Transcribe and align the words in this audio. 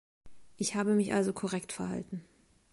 Ich 0.57 0.73
habe 0.73 0.95
mich 0.95 1.13
also 1.13 1.31
korrekt 1.31 1.71
verhalten. 1.73 2.25